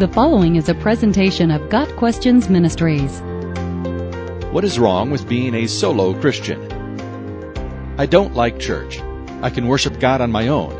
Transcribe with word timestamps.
The 0.00 0.08
following 0.08 0.56
is 0.56 0.70
a 0.70 0.74
presentation 0.74 1.50
of 1.50 1.68
Got 1.68 1.94
Questions 1.96 2.48
Ministries. 2.48 3.20
What 4.50 4.64
is 4.64 4.78
wrong 4.78 5.10
with 5.10 5.28
being 5.28 5.54
a 5.54 5.66
solo 5.66 6.18
Christian? 6.18 6.58
I 7.98 8.06
don't 8.06 8.34
like 8.34 8.58
church. 8.58 8.98
I 9.42 9.50
can 9.50 9.66
worship 9.66 10.00
God 10.00 10.22
on 10.22 10.32
my 10.32 10.48
own. 10.48 10.72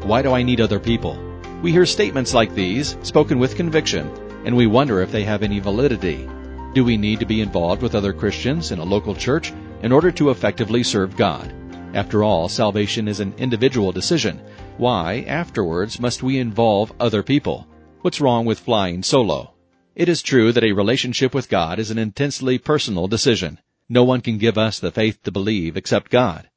Why 0.00 0.22
do 0.22 0.32
I 0.32 0.42
need 0.42 0.60
other 0.60 0.80
people? 0.80 1.16
We 1.62 1.70
hear 1.70 1.86
statements 1.86 2.34
like 2.34 2.52
these, 2.52 2.96
spoken 3.04 3.38
with 3.38 3.54
conviction, 3.54 4.10
and 4.44 4.56
we 4.56 4.66
wonder 4.66 5.00
if 5.02 5.12
they 5.12 5.22
have 5.22 5.44
any 5.44 5.60
validity. 5.60 6.28
Do 6.74 6.82
we 6.82 6.96
need 6.96 7.20
to 7.20 7.26
be 7.26 7.42
involved 7.42 7.80
with 7.80 7.94
other 7.94 8.12
Christians 8.12 8.72
in 8.72 8.80
a 8.80 8.84
local 8.84 9.14
church 9.14 9.52
in 9.84 9.92
order 9.92 10.10
to 10.10 10.30
effectively 10.30 10.82
serve 10.82 11.16
God? 11.16 11.54
After 11.94 12.24
all, 12.24 12.48
salvation 12.48 13.06
is 13.06 13.20
an 13.20 13.34
individual 13.38 13.92
decision. 13.92 14.40
Why, 14.78 15.24
afterwards, 15.28 16.00
must 16.00 16.24
we 16.24 16.40
involve 16.40 16.92
other 16.98 17.22
people? 17.22 17.68
What's 18.04 18.20
wrong 18.20 18.44
with 18.44 18.58
flying 18.58 19.02
solo? 19.02 19.54
It 19.94 20.10
is 20.10 20.20
true 20.20 20.52
that 20.52 20.62
a 20.62 20.72
relationship 20.72 21.32
with 21.32 21.48
God 21.48 21.78
is 21.78 21.90
an 21.90 21.96
intensely 21.96 22.58
personal 22.58 23.08
decision. 23.08 23.60
No 23.88 24.04
one 24.04 24.20
can 24.20 24.36
give 24.36 24.58
us 24.58 24.78
the 24.78 24.90
faith 24.90 25.22
to 25.22 25.32
believe 25.32 25.74
except 25.74 26.10
God. 26.10 26.50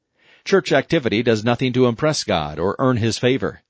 Church 0.44 0.72
activity 0.72 1.22
does 1.22 1.42
nothing 1.42 1.72
to 1.72 1.86
impress 1.86 2.22
God 2.22 2.58
or 2.58 2.76
earn 2.78 2.98
His 2.98 3.16
favor. 3.16 3.62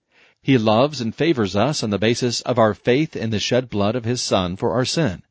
He 0.43 0.59
loves 0.59 1.01
and 1.01 1.15
favors 1.15 1.55
us 1.55 1.85
on 1.85 1.91
the 1.91 2.01
basis 2.01 2.41
of 2.41 2.59
our 2.59 2.75
faith 2.75 3.15
in 3.15 3.31
the 3.31 3.39
shed 3.39 3.71
blood 3.71 3.95
of 3.95 4.05
His 4.05 4.21
Son 4.21 4.57
for 4.57 4.73
our 4.73 4.85
sin. 4.85 5.23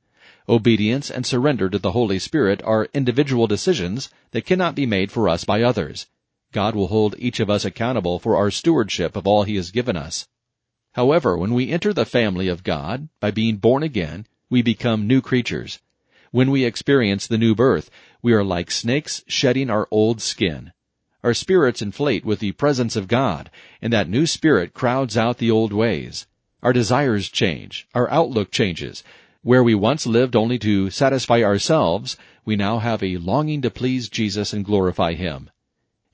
Obedience 0.48 1.12
and 1.12 1.26
surrender 1.26 1.70
to 1.70 1.80
the 1.80 1.92
Holy 1.92 2.18
Spirit 2.18 2.62
are 2.64 2.88
individual 2.94 3.48
decisions 3.48 4.09
that 4.32 4.45
cannot 4.45 4.73
be 4.73 4.86
made 4.86 5.12
for 5.12 5.28
us 5.28 5.44
by 5.44 5.64
others. 5.64 6.08
God 6.54 6.76
will 6.76 6.88
hold 6.88 7.14
each 7.20 7.42
of 7.42 7.50
us 7.50 7.66
accountable 7.66 8.20
for 8.20 8.38
our 8.38 8.52
stewardship 8.52 9.18
of 9.18 9.28
all 9.28 9.44
He 9.44 9.58
has 9.58 9.70
given 9.70 9.98
us. 9.98 10.30
However, 10.98 11.38
when 11.38 11.54
we 11.54 11.70
enter 11.70 11.94
the 11.94 12.08
family 12.08 12.48
of 12.48 12.64
God, 12.64 13.10
by 13.20 13.30
being 13.30 13.58
born 13.58 13.84
again, 13.84 14.26
we 14.50 14.64
become 14.64 15.06
new 15.06 15.22
creatures. 15.22 15.80
When 16.31 16.50
we 16.50 16.66
experience 16.66 17.28
the 17.28 17.38
new 17.38 17.54
birth, 17.54 17.92
we 18.23 18.34
are 18.34 18.44
like 18.44 18.72
snakes 18.72 19.23
shedding 19.28 19.70
our 19.70 19.88
old 19.92 20.22
skin. 20.22 20.72
Our 21.23 21.36
spirits 21.36 21.84
inflate 21.84 22.26
with 22.26 22.39
the 22.39 22.54
presence 22.54 22.95
of 22.95 23.08
God, 23.08 23.52
and 23.80 23.94
that 23.94 24.09
new 24.09 24.26
spirit 24.26 24.73
crowds 24.73 25.16
out 25.16 25.38
the 25.38 25.52
old 25.52 25.72
ways. 25.72 26.26
Our 26.64 26.73
desires 26.73 27.30
change, 27.30 27.88
our 27.94 28.09
outlook 28.09 28.50
changes. 28.50 29.04
Where 29.44 29.61
we 29.64 29.76
once 29.76 30.08
lived 30.08 30.36
only 30.36 30.58
to 30.58 30.89
satisfy 30.89 31.44
ourselves, 31.44 32.17
we 32.44 32.56
now 32.56 32.80
have 32.80 33.04
a 33.04 33.17
longing 33.17 33.61
to 33.61 33.70
please 33.70 34.09
Jesus 34.09 34.52
and 34.52 34.66
glorify 34.66 35.14
Him. 35.14 35.52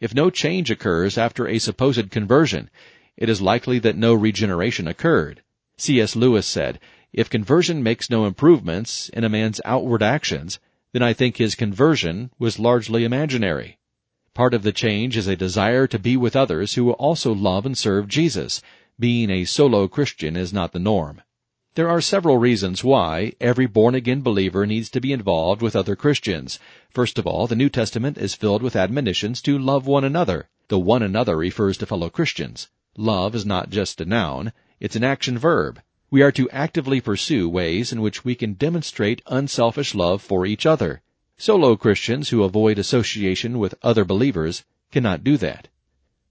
If 0.01 0.13
no 0.13 0.29
change 0.29 0.69
occurs 0.69 1.17
after 1.17 1.47
a 1.47 1.59
supposed 1.59 2.11
conversion, 2.11 2.69
it 3.15 3.29
is 3.29 3.41
likely 3.41 3.79
that 3.79 3.95
no 3.95 4.13
regeneration 4.13 4.87
occurred. 4.87 5.43
C.S. 5.77 6.15
Lewis 6.15 6.47
said, 6.47 6.79
If 7.11 7.29
conversion 7.29 7.83
makes 7.83 8.09
no 8.09 8.25
improvements 8.25 9.09
in 9.09 9.23
a 9.23 9.29
man's 9.29 9.61
outward 9.65 10.01
actions, 10.01 10.59
then 10.93 11.03
I 11.03 11.13
think 11.13 11.37
his 11.37 11.55
conversion 11.55 12.31
was 12.39 12.59
largely 12.59 13.03
imaginary. 13.03 13.77
Part 14.33 14.55
of 14.55 14.63
the 14.63 14.71
change 14.71 15.15
is 15.15 15.27
a 15.27 15.35
desire 15.35 15.85
to 15.85 15.99
be 15.99 16.17
with 16.17 16.35
others 16.35 16.73
who 16.73 16.91
also 16.93 17.33
love 17.33 17.65
and 17.67 17.77
serve 17.77 18.07
Jesus. 18.07 18.61
Being 18.99 19.29
a 19.29 19.45
solo 19.45 19.87
Christian 19.87 20.35
is 20.35 20.51
not 20.51 20.71
the 20.71 20.79
norm. 20.79 21.21
There 21.75 21.89
are 21.89 22.01
several 22.01 22.37
reasons 22.37 22.83
why 22.83 23.33
every 23.41 23.65
born 23.65 23.95
again 23.95 24.21
believer 24.21 24.67
needs 24.67 24.89
to 24.89 25.01
be 25.01 25.11
involved 25.11 25.61
with 25.61 25.75
other 25.75 25.95
Christians. 25.95 26.59
First 26.89 27.17
of 27.17 27.25
all, 27.25 27.47
the 27.47 27.55
New 27.55 27.69
Testament 27.69 28.17
is 28.17 28.35
filled 28.35 28.61
with 28.61 28.75
admonitions 28.75 29.41
to 29.41 29.57
love 29.57 29.87
one 29.87 30.03
another. 30.03 30.49
The 30.67 30.79
one 30.79 31.01
another 31.01 31.35
refers 31.35 31.77
to 31.77 31.87
fellow 31.87 32.09
Christians. 32.09 32.69
Love 32.97 33.33
is 33.33 33.45
not 33.45 33.71
just 33.71 33.99
a 33.99 34.05
noun, 34.05 34.53
it's 34.79 34.95
an 34.95 35.03
action 35.03 35.37
verb. 35.37 35.81
We 36.11 36.21
are 36.21 36.31
to 36.33 36.49
actively 36.51 37.01
pursue 37.01 37.49
ways 37.49 37.91
in 37.91 38.01
which 38.01 38.23
we 38.23 38.35
can 38.35 38.53
demonstrate 38.53 39.23
unselfish 39.25 39.95
love 39.95 40.21
for 40.21 40.45
each 40.45 40.67
other. 40.67 41.01
Solo 41.35 41.75
Christians 41.75 42.29
who 42.29 42.43
avoid 42.43 42.77
association 42.77 43.57
with 43.57 43.73
other 43.81 44.05
believers 44.05 44.63
cannot 44.91 45.23
do 45.23 45.37
that. 45.37 45.69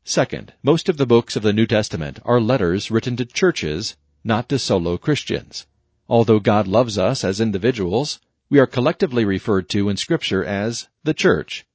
Second, 0.04 0.52
most 0.62 0.88
of 0.88 0.98
the 0.98 1.06
books 1.06 1.34
of 1.34 1.42
the 1.42 1.52
New 1.52 1.66
Testament 1.66 2.20
are 2.24 2.40
letters 2.40 2.92
written 2.92 3.16
to 3.16 3.24
churches, 3.24 3.96
not 4.22 4.48
to 4.48 4.58
solo 4.58 4.96
Christians. 4.96 5.66
Although 6.08 6.38
God 6.38 6.68
loves 6.68 6.96
us 6.96 7.24
as 7.24 7.40
individuals, 7.40 8.20
we 8.48 8.60
are 8.60 8.66
collectively 8.68 9.24
referred 9.24 9.68
to 9.70 9.88
in 9.88 9.96
Scripture 9.96 10.44
as 10.44 10.88
the 11.02 11.14
church. 11.14 11.66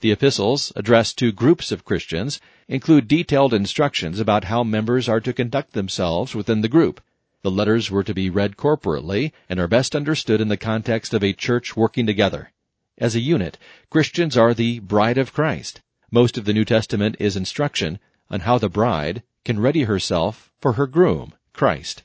The 0.00 0.12
epistles, 0.12 0.72
addressed 0.76 1.18
to 1.18 1.30
groups 1.30 1.70
of 1.70 1.84
Christians, 1.84 2.40
include 2.68 3.06
detailed 3.06 3.52
instructions 3.52 4.18
about 4.18 4.44
how 4.44 4.64
members 4.64 5.08
are 5.10 5.20
to 5.20 5.34
conduct 5.34 5.72
themselves 5.74 6.34
within 6.34 6.62
the 6.62 6.68
group. 6.68 7.02
The 7.42 7.50
letters 7.50 7.90
were 7.90 8.04
to 8.04 8.14
be 8.14 8.30
read 8.30 8.56
corporately 8.56 9.32
and 9.48 9.60
are 9.60 9.68
best 9.68 9.94
understood 9.94 10.40
in 10.40 10.48
the 10.48 10.56
context 10.56 11.12
of 11.12 11.22
a 11.22 11.34
church 11.34 11.76
working 11.76 12.06
together. 12.06 12.50
As 12.96 13.14
a 13.14 13.20
unit, 13.20 13.58
Christians 13.90 14.36
are 14.36 14.54
the 14.54 14.78
bride 14.78 15.18
of 15.18 15.32
Christ. 15.32 15.82
Most 16.10 16.38
of 16.38 16.46
the 16.46 16.54
New 16.54 16.64
Testament 16.64 17.16
is 17.18 17.36
instruction 17.36 17.98
on 18.30 18.40
how 18.40 18.56
the 18.56 18.68
bride 18.68 19.22
can 19.44 19.60
ready 19.60 19.82
herself 19.82 20.50
for 20.60 20.74
her 20.74 20.86
groom, 20.86 21.34
Christ. 21.52 22.04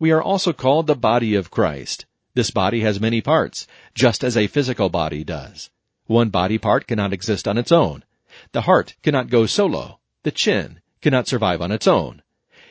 We 0.00 0.10
are 0.10 0.22
also 0.22 0.52
called 0.52 0.88
the 0.88 0.96
body 0.96 1.36
of 1.36 1.52
Christ. 1.52 2.06
This 2.34 2.50
body 2.50 2.80
has 2.80 3.00
many 3.00 3.20
parts, 3.20 3.68
just 3.94 4.24
as 4.24 4.36
a 4.36 4.48
physical 4.48 4.88
body 4.88 5.22
does. 5.22 5.70
One 6.06 6.30
body 6.30 6.58
part 6.58 6.86
cannot 6.86 7.12
exist 7.12 7.46
on 7.46 7.58
its 7.58 7.70
own. 7.70 8.04
The 8.52 8.62
heart 8.62 8.96
cannot 9.02 9.30
go 9.30 9.46
solo. 9.46 10.00
The 10.24 10.30
chin 10.30 10.80
cannot 11.00 11.28
survive 11.28 11.60
on 11.60 11.70
its 11.70 11.86
own. 11.86 12.22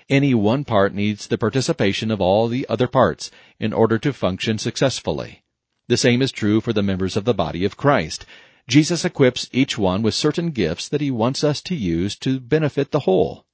Any 0.10 0.34
one 0.34 0.66
part 0.66 0.94
needs 0.94 1.28
the 1.28 1.38
participation 1.38 2.12
of 2.12 2.20
all 2.20 2.48
the 2.48 2.66
other 2.68 2.88
parts 2.88 3.32
in 3.60 3.72
order 3.72 3.98
to 4.00 4.12
function 4.12 4.58
successfully. 4.58 5.44
The 5.88 5.96
same 5.98 6.22
is 6.22 6.32
true 6.32 6.60
for 6.60 6.74
the 6.74 6.84
members 6.84 7.16
of 7.16 7.24
the 7.24 7.34
body 7.34 7.64
of 7.64 7.78
Christ. 7.78 8.26
Jesus 8.68 9.06
equips 9.06 9.50
each 9.52 9.78
one 9.78 10.02
with 10.02 10.14
certain 10.14 10.52
gifts 10.52 10.90
that 10.90 11.02
he 11.02 11.12
wants 11.12 11.44
us 11.44 11.62
to 11.62 11.76
use 11.76 12.16
to 12.18 12.40
benefit 12.40 12.92
the 12.92 13.02
whole. 13.02 13.46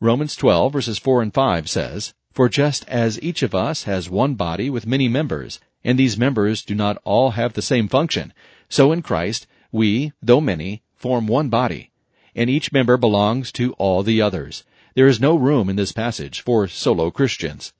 Romans 0.00 0.36
12 0.36 0.72
verses 0.72 0.98
4 0.98 1.22
and 1.22 1.32
5 1.32 1.70
says, 1.70 2.12
For 2.32 2.48
just 2.48 2.86
as 2.88 3.20
each 3.22 3.42
of 3.42 3.54
us 3.54 3.84
has 3.84 4.10
one 4.10 4.34
body 4.34 4.68
with 4.68 4.86
many 4.86 5.08
members, 5.08 5.60
and 5.82 5.98
these 5.98 6.18
members 6.18 6.62
do 6.62 6.74
not 6.74 6.98
all 7.04 7.30
have 7.30 7.54
the 7.54 7.62
same 7.62 7.88
function, 7.88 8.32
so 8.68 8.92
in 8.92 9.02
Christ, 9.02 9.46
we, 9.70 10.12
though 10.22 10.40
many, 10.40 10.82
form 10.94 11.26
one 11.26 11.48
body, 11.48 11.90
and 12.34 12.48
each 12.48 12.72
member 12.72 12.96
belongs 12.96 13.52
to 13.52 13.72
all 13.74 14.02
the 14.02 14.22
others. 14.22 14.64
There 14.94 15.06
is 15.06 15.20
no 15.20 15.36
room 15.36 15.68
in 15.68 15.76
this 15.76 15.92
passage 15.92 16.40
for 16.40 16.68
solo 16.68 17.10
Christians. 17.10 17.72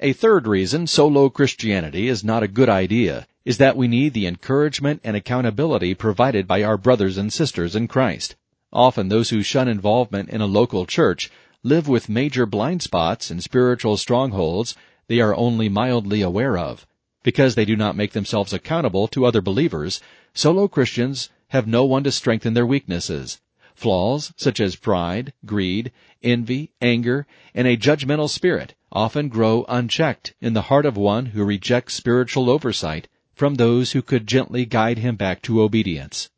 A 0.00 0.14
third 0.14 0.46
reason 0.46 0.86
solo 0.86 1.28
Christianity 1.28 2.08
is 2.08 2.24
not 2.24 2.42
a 2.42 2.48
good 2.48 2.68
idea 2.68 3.26
is 3.44 3.58
that 3.58 3.76
we 3.76 3.88
need 3.88 4.14
the 4.14 4.26
encouragement 4.26 5.00
and 5.04 5.16
accountability 5.16 5.94
provided 5.94 6.46
by 6.46 6.62
our 6.62 6.76
brothers 6.76 7.18
and 7.18 7.32
sisters 7.32 7.76
in 7.76 7.88
Christ. 7.88 8.36
Often 8.72 9.08
those 9.08 9.30
who 9.30 9.42
shun 9.42 9.68
involvement 9.68 10.30
in 10.30 10.40
a 10.40 10.46
local 10.46 10.86
church 10.86 11.30
live 11.62 11.88
with 11.88 12.08
major 12.08 12.46
blind 12.46 12.82
spots 12.82 13.30
and 13.30 13.42
spiritual 13.42 13.96
strongholds 13.96 14.74
they 15.08 15.20
are 15.20 15.34
only 15.34 15.68
mildly 15.68 16.22
aware 16.22 16.56
of. 16.56 16.86
Because 17.22 17.54
they 17.54 17.66
do 17.66 17.76
not 17.76 17.96
make 17.96 18.12
themselves 18.12 18.52
accountable 18.52 19.06
to 19.08 19.26
other 19.26 19.42
believers, 19.42 20.00
solo 20.32 20.68
Christians 20.68 21.28
have 21.48 21.66
no 21.66 21.84
one 21.84 22.02
to 22.04 22.10
strengthen 22.10 22.54
their 22.54 22.66
weaknesses. 22.66 23.40
Flaws 23.74 24.32
such 24.36 24.60
as 24.60 24.76
pride, 24.76 25.32
greed, 25.44 25.92
envy, 26.22 26.70
anger, 26.80 27.26
and 27.54 27.66
a 27.66 27.76
judgmental 27.76 28.28
spirit 28.28 28.74
often 28.92 29.28
grow 29.28 29.64
unchecked 29.68 30.34
in 30.40 30.54
the 30.54 30.62
heart 30.62 30.86
of 30.86 30.96
one 30.96 31.26
who 31.26 31.44
rejects 31.44 31.94
spiritual 31.94 32.48
oversight 32.48 33.08
from 33.34 33.54
those 33.54 33.92
who 33.92 34.02
could 34.02 34.26
gently 34.26 34.64
guide 34.64 34.98
him 34.98 35.16
back 35.16 35.42
to 35.42 35.62
obedience. 35.62 36.30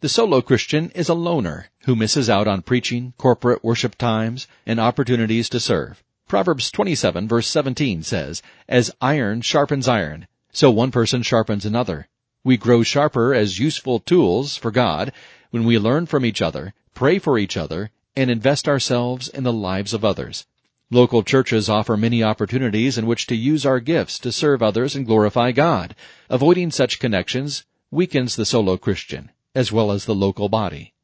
The 0.00 0.08
solo 0.08 0.40
Christian 0.40 0.90
is 0.94 1.08
a 1.08 1.14
loner 1.14 1.70
who 1.84 1.94
misses 1.94 2.30
out 2.30 2.48
on 2.48 2.62
preaching, 2.62 3.14
corporate 3.18 3.62
worship 3.62 3.96
times, 3.96 4.46
and 4.64 4.80
opportunities 4.80 5.48
to 5.50 5.60
serve. 5.60 6.02
Proverbs 6.30 6.70
27 6.70 7.26
verse 7.26 7.48
17 7.48 8.04
says, 8.04 8.40
As 8.68 8.92
iron 9.00 9.40
sharpens 9.40 9.88
iron, 9.88 10.28
so 10.52 10.70
one 10.70 10.92
person 10.92 11.24
sharpens 11.24 11.66
another. 11.66 12.06
We 12.44 12.56
grow 12.56 12.84
sharper 12.84 13.34
as 13.34 13.58
useful 13.58 13.98
tools 13.98 14.56
for 14.56 14.70
God 14.70 15.10
when 15.50 15.64
we 15.64 15.76
learn 15.76 16.06
from 16.06 16.24
each 16.24 16.40
other, 16.40 16.72
pray 16.94 17.18
for 17.18 17.36
each 17.36 17.56
other, 17.56 17.90
and 18.14 18.30
invest 18.30 18.68
ourselves 18.68 19.26
in 19.26 19.42
the 19.42 19.52
lives 19.52 19.92
of 19.92 20.04
others. 20.04 20.46
Local 20.88 21.24
churches 21.24 21.68
offer 21.68 21.96
many 21.96 22.22
opportunities 22.22 22.96
in 22.96 23.06
which 23.06 23.26
to 23.26 23.34
use 23.34 23.66
our 23.66 23.80
gifts 23.80 24.16
to 24.20 24.30
serve 24.30 24.62
others 24.62 24.94
and 24.94 25.08
glorify 25.08 25.50
God. 25.50 25.96
Avoiding 26.28 26.70
such 26.70 27.00
connections 27.00 27.64
weakens 27.90 28.36
the 28.36 28.46
solo 28.46 28.76
Christian, 28.76 29.32
as 29.52 29.72
well 29.72 29.90
as 29.90 30.04
the 30.04 30.14
local 30.14 30.48
body. 30.48 30.94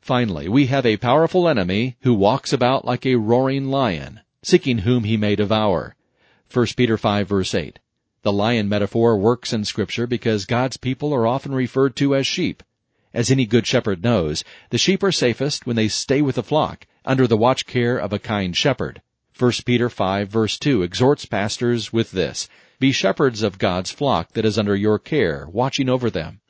Finally, 0.00 0.48
we 0.48 0.66
have 0.66 0.86
a 0.86 0.98
powerful 0.98 1.48
enemy 1.48 1.96
who 2.02 2.14
walks 2.14 2.52
about 2.52 2.84
like 2.84 3.04
a 3.04 3.16
roaring 3.16 3.72
lion, 3.72 4.20
seeking 4.42 4.78
whom 4.78 5.04
he 5.04 5.16
may 5.16 5.34
devour. 5.34 5.96
1 6.52 6.66
Peter 6.76 6.96
5 6.96 7.28
verse 7.28 7.54
8. 7.54 7.78
The 8.22 8.32
lion 8.32 8.68
metaphor 8.68 9.16
works 9.16 9.52
in 9.52 9.64
scripture 9.64 10.06
because 10.06 10.44
God's 10.44 10.76
people 10.76 11.14
are 11.14 11.26
often 11.26 11.54
referred 11.54 11.96
to 11.96 12.14
as 12.14 12.26
sheep. 12.26 12.62
As 13.14 13.30
any 13.30 13.46
good 13.46 13.66
shepherd 13.66 14.02
knows, 14.02 14.44
the 14.70 14.78
sheep 14.78 15.02
are 15.02 15.12
safest 15.12 15.66
when 15.66 15.76
they 15.76 15.88
stay 15.88 16.20
with 16.22 16.36
the 16.36 16.42
flock, 16.42 16.86
under 17.04 17.26
the 17.26 17.36
watch 17.36 17.66
care 17.66 17.96
of 17.96 18.12
a 18.12 18.18
kind 18.18 18.56
shepherd. 18.56 19.02
1 19.38 19.52
Peter 19.64 19.88
5 19.88 20.28
verse 20.28 20.58
2 20.58 20.82
exhorts 20.82 21.24
pastors 21.24 21.92
with 21.92 22.10
this, 22.10 22.48
Be 22.78 22.92
shepherds 22.92 23.42
of 23.42 23.58
God's 23.58 23.90
flock 23.90 24.32
that 24.32 24.44
is 24.44 24.58
under 24.58 24.76
your 24.76 24.98
care, 24.98 25.48
watching 25.50 25.88
over 25.88 26.10
them. 26.10 26.40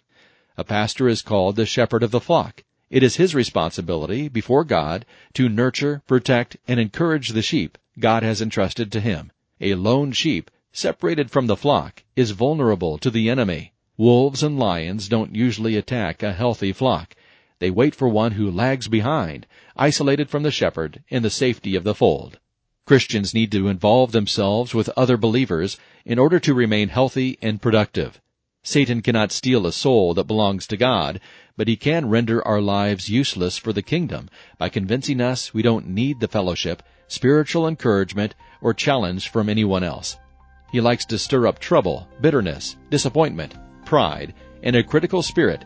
A 0.56 0.64
pastor 0.64 1.08
is 1.08 1.22
called 1.22 1.56
the 1.56 1.66
shepherd 1.66 2.02
of 2.02 2.10
the 2.10 2.20
flock. 2.20 2.64
It 2.90 3.02
is 3.02 3.16
his 3.16 3.34
responsibility 3.34 4.28
before 4.28 4.64
God 4.64 5.04
to 5.34 5.48
nurture, 5.48 6.02
protect, 6.06 6.56
and 6.66 6.80
encourage 6.80 7.30
the 7.30 7.42
sheep 7.42 7.76
God 7.98 8.22
has 8.22 8.40
entrusted 8.40 8.90
to 8.92 9.00
him. 9.00 9.30
A 9.60 9.74
lone 9.74 10.12
sheep, 10.12 10.50
separated 10.72 11.30
from 11.30 11.48
the 11.48 11.56
flock, 11.56 12.02
is 12.16 12.30
vulnerable 12.30 12.96
to 12.98 13.10
the 13.10 13.28
enemy. 13.28 13.72
Wolves 13.96 14.42
and 14.42 14.58
lions 14.58 15.08
don't 15.08 15.34
usually 15.34 15.76
attack 15.76 16.22
a 16.22 16.32
healthy 16.32 16.72
flock. 16.72 17.14
They 17.58 17.70
wait 17.70 17.94
for 17.94 18.08
one 18.08 18.32
who 18.32 18.50
lags 18.50 18.88
behind, 18.88 19.46
isolated 19.76 20.30
from 20.30 20.44
the 20.44 20.50
shepherd 20.50 21.02
in 21.08 21.22
the 21.22 21.30
safety 21.30 21.74
of 21.74 21.84
the 21.84 21.94
fold. 21.94 22.38
Christians 22.86 23.34
need 23.34 23.52
to 23.52 23.68
involve 23.68 24.12
themselves 24.12 24.72
with 24.72 24.88
other 24.96 25.16
believers 25.16 25.76
in 26.06 26.18
order 26.18 26.38
to 26.38 26.54
remain 26.54 26.88
healthy 26.88 27.36
and 27.42 27.60
productive. 27.60 28.20
Satan 28.62 29.02
cannot 29.02 29.32
steal 29.32 29.66
a 29.66 29.72
soul 29.72 30.14
that 30.14 30.26
belongs 30.26 30.66
to 30.68 30.76
God, 30.76 31.20
but 31.58 31.66
he 31.66 31.76
can 31.76 32.08
render 32.08 32.46
our 32.46 32.60
lives 32.60 33.10
useless 33.10 33.58
for 33.58 33.72
the 33.72 33.82
kingdom 33.82 34.30
by 34.58 34.68
convincing 34.68 35.20
us 35.20 35.52
we 35.52 35.60
don't 35.60 35.88
need 35.88 36.20
the 36.20 36.28
fellowship, 36.28 36.84
spiritual 37.08 37.66
encouragement, 37.66 38.32
or 38.62 38.72
challenge 38.72 39.28
from 39.28 39.48
anyone 39.48 39.82
else. 39.82 40.16
He 40.70 40.80
likes 40.80 41.04
to 41.06 41.18
stir 41.18 41.48
up 41.48 41.58
trouble, 41.58 42.06
bitterness, 42.20 42.76
disappointment, 42.90 43.56
pride, 43.84 44.34
and 44.62 44.76
a 44.76 44.84
critical 44.84 45.20
spirit 45.20 45.64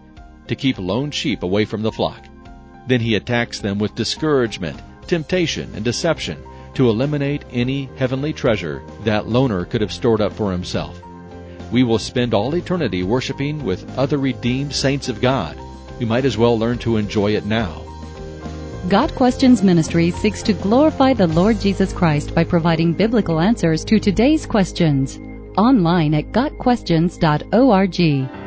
to 0.48 0.56
keep 0.56 0.78
lone 0.78 1.10
sheep 1.10 1.42
away 1.42 1.66
from 1.66 1.82
the 1.82 1.92
flock. 1.92 2.24
Then 2.88 3.00
he 3.00 3.14
attacks 3.14 3.58
them 3.58 3.78
with 3.78 3.94
discouragement, 3.94 4.80
temptation, 5.06 5.70
and 5.74 5.84
deception 5.84 6.42
to 6.72 6.88
eliminate 6.88 7.44
any 7.50 7.90
heavenly 7.96 8.32
treasure 8.32 8.82
that 9.04 9.28
loner 9.28 9.66
could 9.66 9.82
have 9.82 9.92
stored 9.92 10.22
up 10.22 10.32
for 10.32 10.52
himself. 10.52 10.98
We 11.70 11.82
will 11.82 11.98
spend 11.98 12.32
all 12.32 12.54
eternity 12.54 13.02
worshiping 13.02 13.62
with 13.62 13.98
other 13.98 14.16
redeemed 14.16 14.72
saints 14.72 15.10
of 15.10 15.20
God. 15.20 15.58
We 15.98 16.06
might 16.06 16.24
as 16.24 16.38
well 16.38 16.58
learn 16.58 16.78
to 16.78 16.96
enjoy 16.96 17.36
it 17.36 17.46
now. 17.46 17.82
Got 18.88 19.14
Questions 19.14 19.62
Ministry 19.62 20.10
seeks 20.10 20.42
to 20.42 20.52
glorify 20.52 21.14
the 21.14 21.28
Lord 21.28 21.60
Jesus 21.60 21.92
Christ 21.92 22.34
by 22.34 22.44
providing 22.44 22.92
biblical 22.92 23.38
answers 23.38 23.84
to 23.84 24.00
today's 24.00 24.44
questions. 24.44 25.20
Online 25.56 26.14
at 26.14 26.32
GotQuestions.org. 26.32 28.41